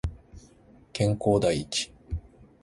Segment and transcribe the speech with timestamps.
[0.93, 1.91] 健康第一